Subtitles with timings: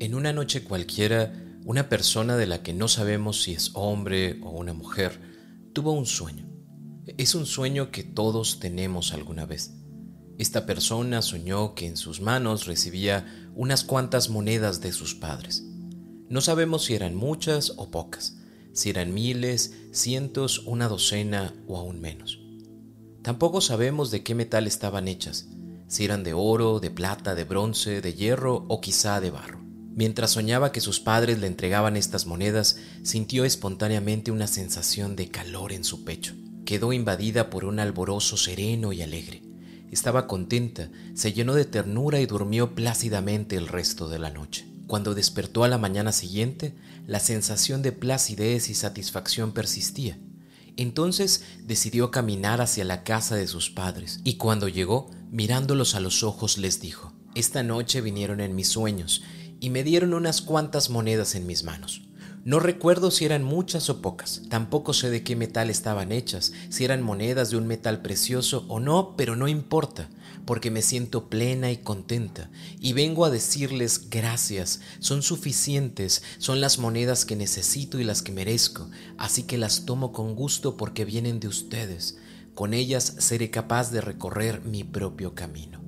[0.00, 1.32] En una noche cualquiera,
[1.64, 5.20] una persona de la que no sabemos si es hombre o una mujer
[5.72, 6.46] tuvo un sueño.
[7.16, 9.74] Es un sueño que todos tenemos alguna vez.
[10.38, 15.64] Esta persona soñó que en sus manos recibía unas cuantas monedas de sus padres.
[16.28, 18.36] No sabemos si eran muchas o pocas,
[18.72, 22.38] si eran miles, cientos, una docena o aún menos.
[23.22, 25.48] Tampoco sabemos de qué metal estaban hechas,
[25.88, 29.67] si eran de oro, de plata, de bronce, de hierro o quizá de barro.
[29.98, 35.72] Mientras soñaba que sus padres le entregaban estas monedas, sintió espontáneamente una sensación de calor
[35.72, 36.36] en su pecho.
[36.64, 39.42] Quedó invadida por un alborozo sereno y alegre.
[39.90, 44.68] Estaba contenta, se llenó de ternura y durmió plácidamente el resto de la noche.
[44.86, 46.76] Cuando despertó a la mañana siguiente,
[47.08, 50.16] la sensación de placidez y satisfacción persistía.
[50.76, 56.22] Entonces decidió caminar hacia la casa de sus padres, y cuando llegó, mirándolos a los
[56.22, 59.22] ojos, les dijo, Esta noche vinieron en mis sueños,
[59.60, 62.02] y me dieron unas cuantas monedas en mis manos.
[62.44, 66.84] No recuerdo si eran muchas o pocas, tampoco sé de qué metal estaban hechas, si
[66.84, 70.08] eran monedas de un metal precioso o no, pero no importa,
[70.46, 72.48] porque me siento plena y contenta,
[72.80, 78.32] y vengo a decirles gracias, son suficientes, son las monedas que necesito y las que
[78.32, 82.16] merezco, así que las tomo con gusto porque vienen de ustedes,
[82.54, 85.82] con ellas seré capaz de recorrer mi propio camino.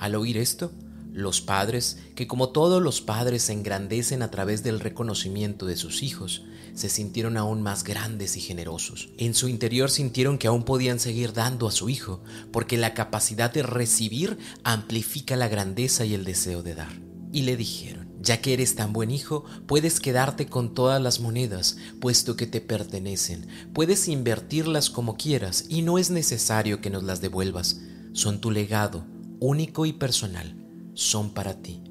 [0.00, 0.72] Al oír esto,
[1.12, 6.02] los padres, que como todos los padres se engrandecen a través del reconocimiento de sus
[6.02, 9.10] hijos, se sintieron aún más grandes y generosos.
[9.18, 13.52] En su interior sintieron que aún podían seguir dando a su hijo, porque la capacidad
[13.52, 16.92] de recibir amplifica la grandeza y el deseo de dar.
[17.30, 21.76] Y le dijeron, ya que eres tan buen hijo, puedes quedarte con todas las monedas,
[22.00, 27.20] puesto que te pertenecen, puedes invertirlas como quieras y no es necesario que nos las
[27.20, 27.80] devuelvas,
[28.12, 29.04] son tu legado,
[29.40, 30.61] único y personal
[30.94, 31.82] son para ti.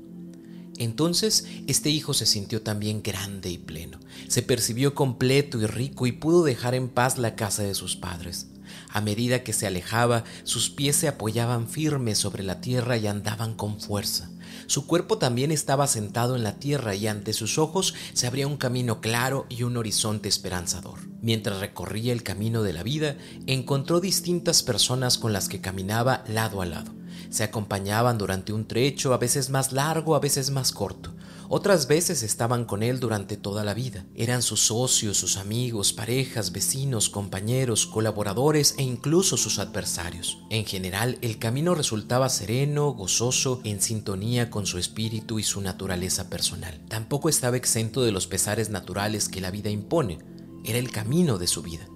[0.78, 6.12] Entonces este hijo se sintió también grande y pleno, se percibió completo y rico y
[6.12, 8.47] pudo dejar en paz la casa de sus padres.
[8.89, 13.53] A medida que se alejaba, sus pies se apoyaban firmes sobre la tierra y andaban
[13.53, 14.29] con fuerza.
[14.67, 18.57] Su cuerpo también estaba sentado en la tierra y ante sus ojos se abría un
[18.57, 21.00] camino claro y un horizonte esperanzador.
[21.22, 26.62] Mientras recorría el camino de la vida, encontró distintas personas con las que caminaba lado
[26.62, 27.00] a lado.
[27.31, 31.14] Se acompañaban durante un trecho, a veces más largo, a veces más corto.
[31.47, 34.06] Otras veces estaban con él durante toda la vida.
[34.16, 40.40] Eran sus socios, sus amigos, parejas, vecinos, compañeros, colaboradores e incluso sus adversarios.
[40.50, 46.30] En general, el camino resultaba sereno, gozoso, en sintonía con su espíritu y su naturaleza
[46.30, 46.81] personal.
[46.90, 50.19] Tampoco estaba exento de los pesares naturales que la vida impone.
[50.66, 51.88] Era el camino de su vida.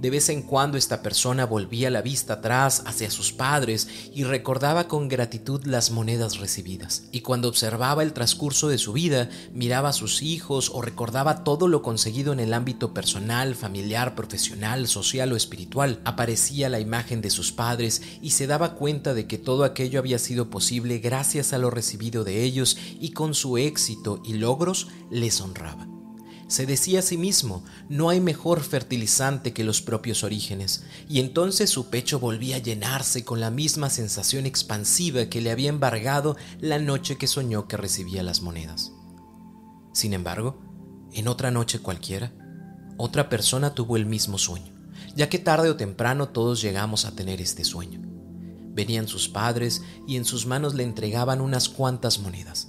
[0.00, 4.86] De vez en cuando esta persona volvía la vista atrás hacia sus padres y recordaba
[4.86, 7.04] con gratitud las monedas recibidas.
[7.10, 11.66] Y cuando observaba el transcurso de su vida, miraba a sus hijos o recordaba todo
[11.66, 17.30] lo conseguido en el ámbito personal, familiar, profesional, social o espiritual, aparecía la imagen de
[17.30, 21.58] sus padres y se daba cuenta de que todo aquello había sido posible gracias a
[21.58, 25.97] lo recibido de ellos y con su éxito y logros les honraba.
[26.48, 31.68] Se decía a sí mismo, no hay mejor fertilizante que los propios orígenes, y entonces
[31.68, 36.78] su pecho volvía a llenarse con la misma sensación expansiva que le había embargado la
[36.78, 38.92] noche que soñó que recibía las monedas.
[39.92, 40.58] Sin embargo,
[41.12, 42.32] en otra noche cualquiera,
[42.96, 44.72] otra persona tuvo el mismo sueño,
[45.14, 48.00] ya que tarde o temprano todos llegamos a tener este sueño.
[48.72, 52.67] Venían sus padres y en sus manos le entregaban unas cuantas monedas.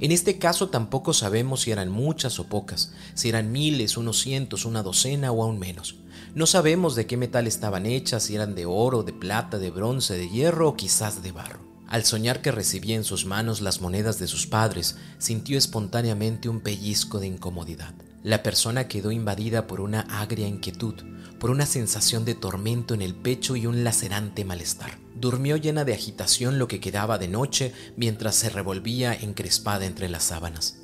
[0.00, 4.64] En este caso tampoco sabemos si eran muchas o pocas, si eran miles, unos cientos,
[4.64, 5.96] una docena o aún menos.
[6.34, 10.16] No sabemos de qué metal estaban hechas, si eran de oro, de plata, de bronce,
[10.16, 11.60] de hierro o quizás de barro.
[11.86, 16.60] Al soñar que recibía en sus manos las monedas de sus padres, sintió espontáneamente un
[16.60, 17.92] pellizco de incomodidad.
[18.22, 20.94] La persona quedó invadida por una agria inquietud,
[21.38, 24.98] por una sensación de tormento en el pecho y un lacerante malestar.
[25.20, 30.24] Durmió llena de agitación lo que quedaba de noche mientras se revolvía encrespada entre las
[30.24, 30.78] sábanas.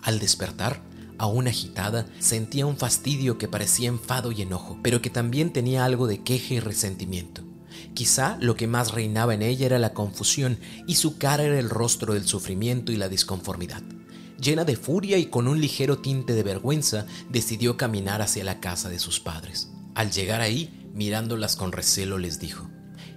[0.00, 0.80] Al despertar,
[1.18, 6.06] aún agitada, sentía un fastidio que parecía enfado y enojo, pero que también tenía algo
[6.06, 7.42] de queja y resentimiento.
[7.92, 11.68] Quizá lo que más reinaba en ella era la confusión y su cara era el
[11.68, 13.82] rostro del sufrimiento y la disconformidad.
[14.40, 18.88] Llena de furia y con un ligero tinte de vergüenza, decidió caminar hacia la casa
[18.88, 19.68] de sus padres.
[19.94, 22.68] Al llegar ahí, mirándolas con recelo, les dijo,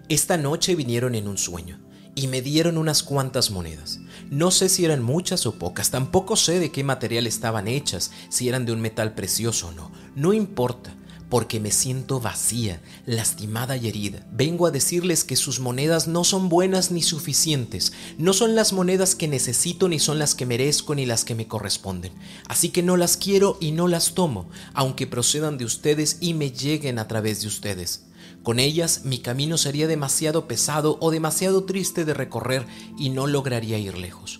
[0.10, 1.82] Esta noche vinieron en un sueño
[2.16, 4.00] y me dieron unas cuantas monedas.
[4.30, 8.48] No sé si eran muchas o pocas, tampoco sé de qué material estaban hechas, si
[8.48, 9.92] eran de un metal precioso o no.
[10.16, 10.96] No importa
[11.30, 14.26] porque me siento vacía, lastimada y herida.
[14.32, 19.14] Vengo a decirles que sus monedas no son buenas ni suficientes, no son las monedas
[19.14, 22.14] que necesito ni son las que merezco ni las que me corresponden.
[22.48, 26.52] Así que no las quiero y no las tomo, aunque procedan de ustedes y me
[26.52, 28.06] lleguen a través de ustedes.
[28.48, 32.66] Con ellas mi camino sería demasiado pesado o demasiado triste de recorrer
[32.98, 34.40] y no lograría ir lejos.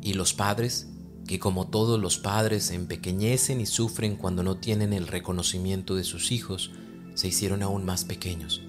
[0.00, 0.86] Y los padres
[1.28, 6.32] que como todos los padres empequeñecen y sufren cuando no tienen el reconocimiento de sus
[6.32, 6.70] hijos,
[7.12, 8.62] se hicieron aún más pequeños.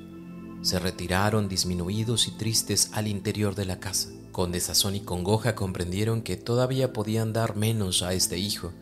[0.62, 4.10] Se retiraron disminuidos y tristes al interior de la casa.
[4.34, 8.74] Con desazón y congoja comprendieron que todavía podían dar menos a este hijo,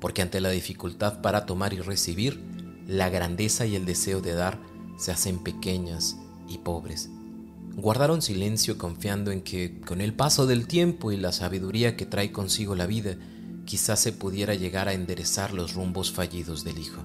[0.00, 2.40] porque ante la dificultad para tomar y recibir,
[2.86, 4.69] la grandeza y el deseo de dar
[5.00, 6.16] se hacen pequeñas
[6.46, 7.08] y pobres.
[7.74, 12.30] Guardaron silencio confiando en que, con el paso del tiempo y la sabiduría que trae
[12.32, 13.16] consigo la vida,
[13.64, 17.02] quizás se pudiera llegar a enderezar los rumbos fallidos del hijo.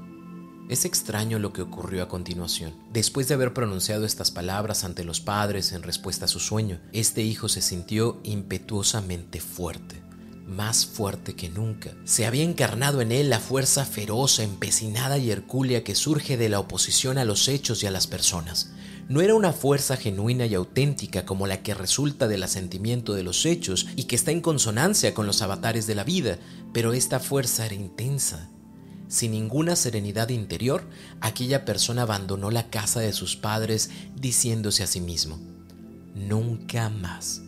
[0.68, 2.74] Es extraño lo que ocurrió a continuación.
[2.92, 7.22] Después de haber pronunciado estas palabras ante los padres en respuesta a su sueño, este
[7.22, 10.02] hijo se sintió impetuosamente fuerte,
[10.48, 11.92] más fuerte que nunca.
[12.04, 16.60] Se había encarnado en él la fuerza feroz, empecinada y hercúlea que surge de la
[16.60, 18.72] oposición a los hechos y a las personas
[19.08, 23.46] no era una fuerza genuina y auténtica como la que resulta del asentimiento de los
[23.46, 26.40] hechos y que está en consonancia con los avatares de la vida,
[26.74, 28.50] pero esta fuerza era intensa.
[29.08, 30.84] Sin ninguna serenidad interior,
[31.22, 35.40] aquella persona abandonó la casa de sus padres diciéndose a sí mismo,
[36.16, 37.45] nunca más.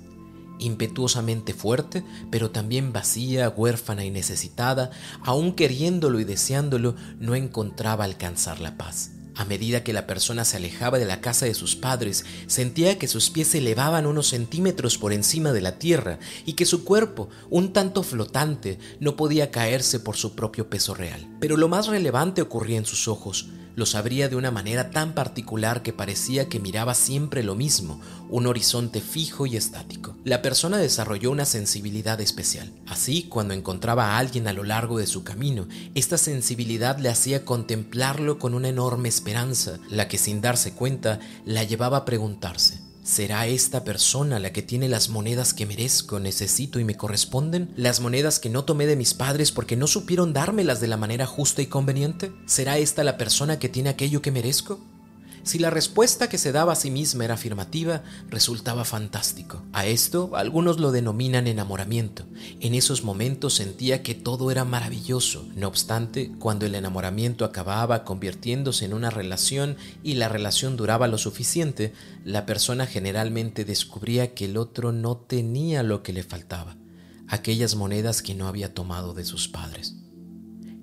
[0.60, 4.92] Impetuosamente fuerte, pero también vacía, huérfana y necesitada,
[5.24, 9.12] aun queriéndolo y deseándolo, no encontraba alcanzar la paz.
[9.38, 13.08] A medida que la persona se alejaba de la casa de sus padres, sentía que
[13.08, 16.18] sus pies se elevaban unos centímetros por encima de la tierra
[16.48, 21.30] y que su cuerpo, un tanto flotante, no podía caerse por su propio peso real.
[21.40, 25.84] Pero lo más relevante ocurría en sus ojos los abría de una manera tan particular
[25.84, 30.16] que parecía que miraba siempre lo mismo, un horizonte fijo y estático.
[30.24, 32.72] La persona desarrolló una sensibilidad especial.
[32.88, 37.46] Así, cuando encontraba a alguien a lo largo de su camino, esta sensibilidad le hacía
[37.46, 42.77] contemplarlo con una enorme esperanza, la que sin darse cuenta la llevaba a preguntarse,
[43.08, 47.72] ¿Será esta persona la que tiene las monedas que merezco, necesito y me corresponden?
[47.78, 51.26] ¿Las monedas que no tomé de mis padres porque no supieron dármelas de la manera
[51.26, 52.34] justa y conveniente?
[52.48, 54.82] ¿Será esta la persona que tiene aquello que merezco?
[55.48, 59.64] Si la respuesta que se daba a sí misma era afirmativa, resultaba fantástico.
[59.72, 62.26] A esto algunos lo denominan enamoramiento.
[62.60, 65.48] En esos momentos sentía que todo era maravilloso.
[65.56, 71.18] No obstante, cuando el enamoramiento acababa convirtiéndose en una relación y la relación duraba lo
[71.18, 71.94] suficiente,
[72.26, 76.76] la persona generalmente descubría que el otro no tenía lo que le faltaba,
[77.30, 79.96] aquellas monedas que no había tomado de sus padres.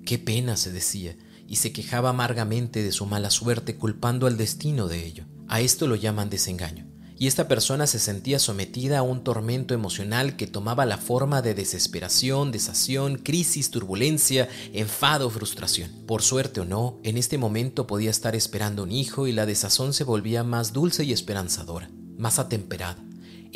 [0.07, 1.15] Qué pena, se decía,
[1.47, 5.25] y se quejaba amargamente de su mala suerte culpando al destino de ello.
[5.47, 6.87] A esto lo llaman desengaño.
[7.17, 11.53] Y esta persona se sentía sometida a un tormento emocional que tomaba la forma de
[11.53, 15.91] desesperación, desación, crisis, turbulencia, enfado, frustración.
[16.07, 19.93] Por suerte o no, en este momento podía estar esperando un hijo y la desazón
[19.93, 23.01] se volvía más dulce y esperanzadora, más atemperada.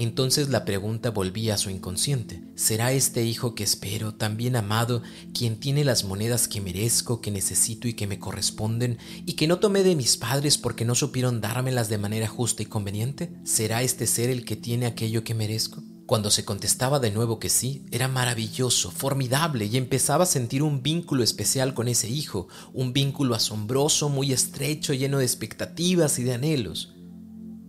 [0.02, 2.42] Entonces la pregunta volvía a su inconsciente.
[2.56, 5.04] ¿Será este hijo que espero, tan bien amado,
[5.34, 9.60] quien tiene las monedas que merezco, que necesito y que me corresponden, y que no
[9.60, 13.34] tomé de mis padres porque no supieron dármelas de manera justa y conveniente?
[13.44, 15.84] ¿Será este ser el que tiene aquello que merezco?
[16.06, 20.82] Cuando se contestaba de nuevo que sí, era maravilloso, formidable, y empezaba a sentir un
[20.82, 26.36] vínculo especial con ese hijo, un vínculo asombroso, muy estrecho, lleno de expectativas y de
[26.36, 26.96] anhelos.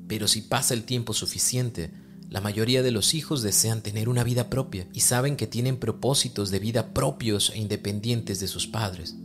[0.06, 1.92] Pero si pasa el tiempo suficiente,
[2.30, 6.52] la mayoría de los hijos desean tener una vida propia y saben que tienen propósitos
[6.52, 9.16] de vida propios e independientes de sus padres.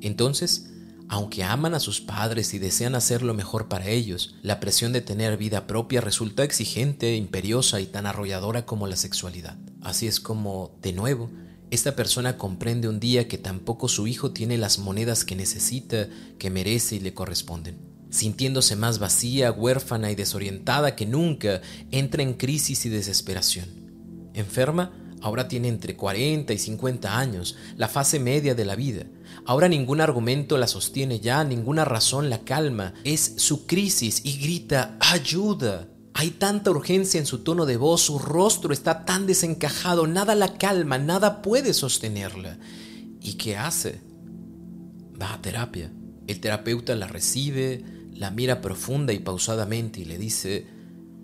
[0.00, 0.68] Entonces,
[1.08, 5.00] aunque aman a sus padres y desean hacer lo mejor para ellos, la presión de
[5.00, 9.56] tener vida propia resulta exigente, imperiosa y tan arrolladora como la sexualidad.
[9.80, 11.30] Así es como, de nuevo,
[11.70, 16.50] esta persona comprende un día que tampoco su hijo tiene las monedas que necesita, que
[16.50, 21.60] merece y le corresponden sintiéndose más vacía, huérfana y desorientada que nunca,
[21.90, 23.68] entra en crisis y desesperación.
[24.34, 29.04] Enferma, Ahora tiene entre 40 y 50 años, la fase media de la vida.
[29.44, 32.94] Ahora ningún argumento la sostiene ya, ninguna razón la calma.
[33.04, 35.88] Es su crisis y grita, ayuda.
[36.14, 40.56] Hay tanta urgencia en su tono de voz, su rostro está tan desencajado, nada la
[40.58, 42.58] calma, nada puede sostenerla.
[43.20, 44.00] ¿Y qué hace?
[45.20, 45.92] Va a terapia.
[46.26, 47.84] El terapeuta la recibe,
[48.18, 50.66] la mira profunda y pausadamente y le dice,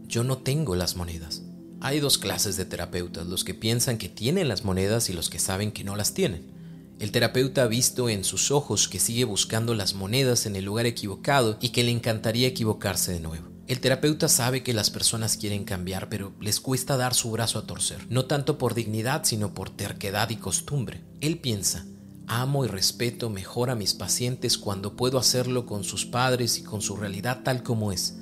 [0.06, 1.42] yo no tengo las monedas.
[1.80, 5.40] Hay dos clases de terapeutas, los que piensan que tienen las monedas y los que
[5.40, 6.52] saben que no las tienen.
[7.00, 10.86] El terapeuta ha visto en sus ojos que sigue buscando las monedas en el lugar
[10.86, 13.48] equivocado y que le encantaría equivocarse de nuevo.
[13.66, 17.66] El terapeuta sabe que las personas quieren cambiar, pero les cuesta dar su brazo a
[17.66, 21.02] torcer, no tanto por dignidad, sino por terquedad y costumbre.
[21.20, 21.84] Él piensa,
[22.26, 26.80] amo y respeto mejor a mis pacientes cuando puedo hacerlo con sus padres y con
[26.80, 28.16] su realidad tal como es.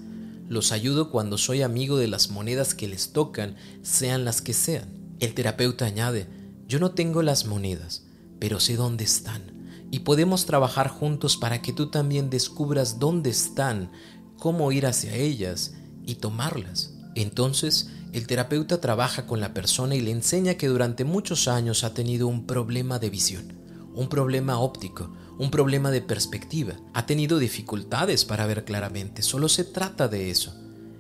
[0.49, 4.89] Los ayudo cuando soy amigo de las monedas que les tocan, sean las que sean.
[5.21, 6.27] El terapeuta añade,
[6.67, 8.05] yo no tengo las monedas,
[8.39, 9.43] pero sé dónde están.
[9.91, 13.93] Y podemos trabajar juntos para que tú también descubras dónde están,
[14.39, 16.95] cómo ir hacia ellas y tomarlas.
[17.15, 21.95] Entonces, el terapeuta trabaja con la persona y le enseña que durante muchos años ha
[21.95, 23.62] tenido un problema de visión,
[23.95, 26.75] un problema óptico, un problema de perspectiva.
[26.95, 29.23] Ha tenido dificultades para ver claramente.
[29.23, 30.55] Solo se trata de eso.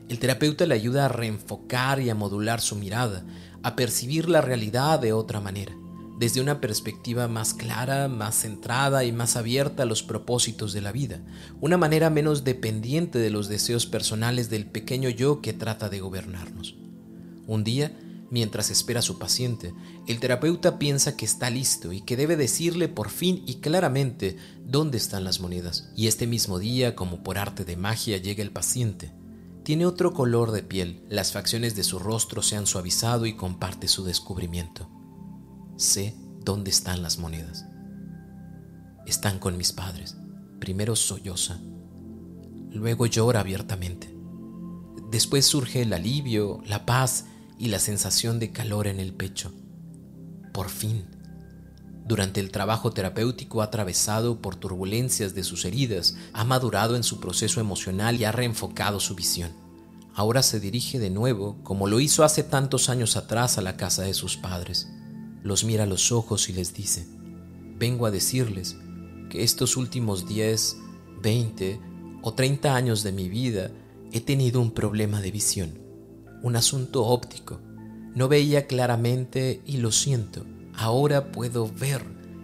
[0.08, 3.24] El terapeuta le ayuda a reenfocar y a modular su mirada,
[3.62, 5.72] a percibir la realidad de otra manera,
[6.18, 10.92] desde una perspectiva más clara, más centrada y más abierta a los propósitos de la
[10.92, 11.22] vida,
[11.60, 16.74] una manera menos dependiente de los deseos personales del pequeño yo que trata de gobernarnos.
[17.46, 17.92] Un día,
[18.32, 19.74] Mientras espera a su paciente,
[20.06, 24.96] el terapeuta piensa que está listo y que debe decirle por fin y claramente dónde
[24.96, 25.90] están las monedas.
[25.94, 29.12] Y este mismo día, como por arte de magia, llega el paciente.
[29.64, 33.86] Tiene otro color de piel, las facciones de su rostro se han suavizado y comparte
[33.86, 34.88] su descubrimiento.
[35.76, 37.66] Sé dónde están las monedas.
[39.06, 40.16] Están con mis padres.
[40.58, 41.60] Primero solloza,
[42.70, 44.16] luego llora abiertamente.
[45.10, 47.26] Después surge el alivio, la paz
[47.62, 49.52] y la sensación de calor en el pecho.
[50.52, 51.04] Por fin,
[52.04, 57.20] durante el trabajo terapéutico ha atravesado por turbulencias de sus heridas, ha madurado en su
[57.20, 59.52] proceso emocional y ha reenfocado su visión.
[60.12, 64.02] Ahora se dirige de nuevo, como lo hizo hace tantos años atrás, a la casa
[64.02, 64.88] de sus padres.
[65.44, 67.06] Los mira a los ojos y les dice,
[67.78, 68.76] vengo a decirles
[69.30, 70.78] que estos últimos 10,
[71.22, 71.80] 20
[72.22, 73.70] o 30 años de mi vida
[74.10, 75.81] he tenido un problema de visión
[76.42, 77.60] un asunto óptico.
[78.14, 80.44] No veía claramente y lo siento.
[80.74, 82.02] Ahora puedo ver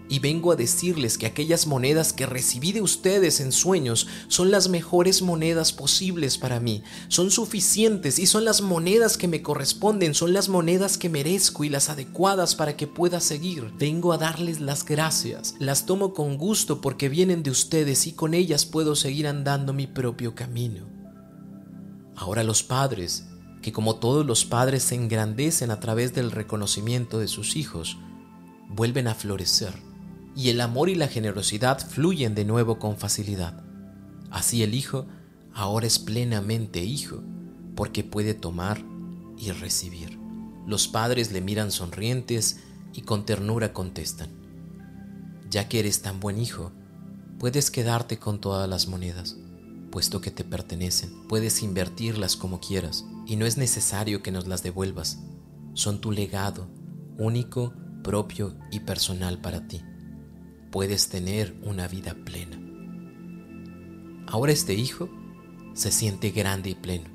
[0.09, 4.69] y vengo a decirles que aquellas monedas que recibí de ustedes en sueños son las
[4.69, 10.33] mejores monedas posibles para mí, son suficientes y son las monedas que me corresponden, son
[10.33, 13.71] las monedas que merezco y las adecuadas para que pueda seguir.
[13.79, 18.35] Vengo a darles las gracias, las tomo con gusto porque vienen de ustedes y con
[18.35, 20.87] ellas puedo seguir andando mi propio camino.
[22.17, 23.28] Ahora los padres
[23.63, 27.99] que como todos los padres se engrandecen a través del reconocimiento de sus hijos,
[28.69, 29.73] vuelven a florecer
[30.37, 33.65] y el amor y la generosidad fluyen de nuevo con facilidad.
[34.31, 35.07] Así el hijo
[35.53, 37.23] ahora es plenamente hijo
[37.75, 38.85] porque puede tomar
[39.37, 40.19] y recibir.
[40.67, 42.61] Los padres le miran sonrientes
[42.93, 44.31] y con ternura contestan,
[45.51, 46.73] ya que eres tan buen hijo,
[47.39, 49.37] puedes quedarte con todas las monedas
[49.91, 51.27] puesto que te pertenecen.
[51.29, 55.19] Puedes invertirlas como quieras y no es necesario que nos las devuelvas.
[55.75, 56.69] Son tu legado,
[57.19, 59.83] único, propio y personal para ti.
[60.71, 62.59] Puedes tener una vida plena.
[64.27, 65.09] Ahora este hijo
[65.75, 67.09] se siente grande y pleno.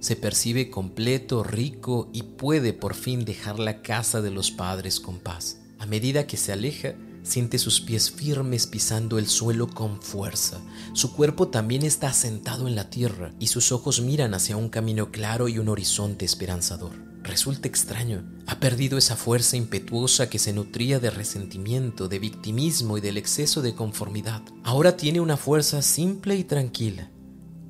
[0.00, 5.18] Se percibe completo, rico y puede por fin dejar la casa de los padres con
[5.18, 5.62] paz.
[5.78, 6.94] A medida que se aleja,
[7.24, 10.60] Siente sus pies firmes pisando el suelo con fuerza.
[10.92, 15.10] Su cuerpo también está asentado en la tierra y sus ojos miran hacia un camino
[15.10, 16.92] claro y un horizonte esperanzador.
[17.22, 18.22] Resulta extraño.
[18.46, 23.62] Ha perdido esa fuerza impetuosa que se nutría de resentimiento, de victimismo y del exceso
[23.62, 24.42] de conformidad.
[24.62, 27.10] Ahora tiene una fuerza simple y tranquila,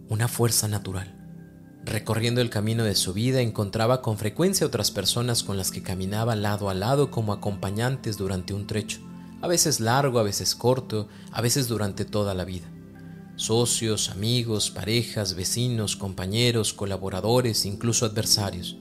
[0.08, 1.16] una fuerza natural.
[1.84, 6.34] Recorriendo el camino de su vida encontraba con frecuencia otras personas con las que caminaba
[6.34, 9.13] lado a lado como acompañantes durante un trecho
[9.44, 12.66] a veces largo, a veces corto, a veces durante toda la vida.
[13.36, 18.78] Socios, amigos, parejas, vecinos, compañeros, colaboradores, incluso adversarios.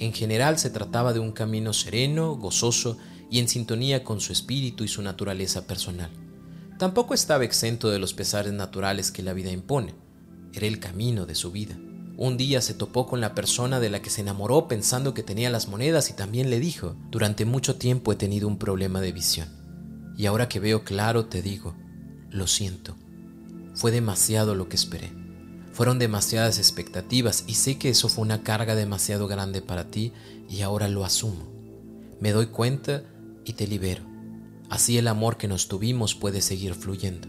[0.00, 2.98] En general se trataba de un camino sereno, gozoso
[3.30, 6.10] y en sintonía con su espíritu y su naturaleza personal.
[6.76, 9.94] Tampoco estaba exento de los pesares naturales que la vida impone.
[10.52, 11.76] Era el camino de su vida.
[12.16, 15.50] Un día se topó con la persona de la que se enamoró pensando que tenía
[15.50, 19.59] las monedas y también le dijo, durante mucho tiempo he tenido un problema de visión.
[20.20, 21.74] Y ahora que veo claro te digo,
[22.28, 22.94] lo siento.
[23.72, 25.10] Fue demasiado lo que esperé.
[25.72, 30.12] Fueron demasiadas expectativas y sé que eso fue una carga demasiado grande para ti
[30.46, 31.50] y ahora lo asumo.
[32.20, 33.02] Me doy cuenta
[33.46, 34.02] y te libero.
[34.68, 37.26] Así el amor que nos tuvimos puede seguir fluyendo.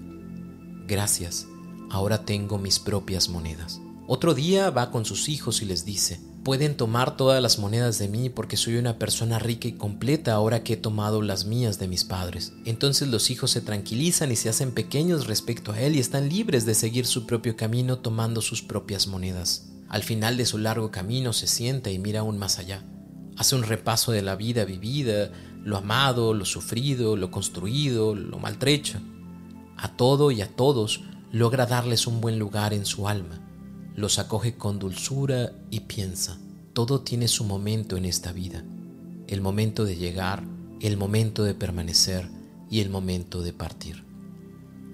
[0.86, 1.48] Gracias,
[1.90, 3.80] ahora tengo mis propias monedas.
[4.06, 8.08] Otro día va con sus hijos y les dice, pueden tomar todas las monedas de
[8.08, 11.88] mí porque soy una persona rica y completa ahora que he tomado las mías de
[11.88, 12.54] mis padres.
[12.66, 16.66] Entonces los hijos se tranquilizan y se hacen pequeños respecto a él y están libres
[16.66, 19.68] de seguir su propio camino tomando sus propias monedas.
[19.88, 22.84] Al final de su largo camino se sienta y mira aún más allá.
[23.38, 25.32] Hace un repaso de la vida vivida,
[25.64, 29.00] lo amado, lo sufrido, lo construido, lo maltrecho.
[29.78, 33.51] A todo y a todos logra darles un buen lugar en su alma
[33.96, 36.38] los acoge con dulzura y piensa,
[36.74, 38.64] todo tiene su momento en esta vida,
[39.28, 40.44] el momento de llegar,
[40.80, 42.30] el momento de permanecer
[42.70, 44.06] y el momento de partir.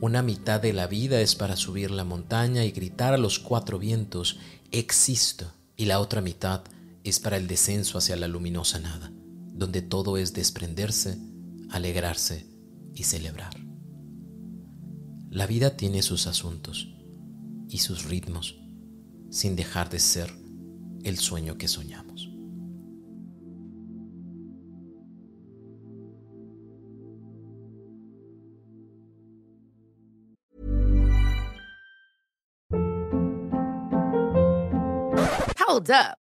[0.01, 3.79] Una mitad de la vida es para subir la montaña y gritar a los cuatro
[3.79, 4.37] vientos,
[4.71, 6.61] existo, y la otra mitad
[7.03, 9.11] es para el descenso hacia la luminosa nada,
[9.53, 11.17] donde todo es desprenderse,
[11.69, 12.47] alegrarse
[12.93, 13.55] y celebrar.
[15.29, 16.89] La vida tiene sus asuntos
[17.69, 18.55] y sus ritmos
[19.29, 20.31] sin dejar de ser
[21.03, 22.29] el sueño que soñamos.
[35.59, 36.26] Hold up.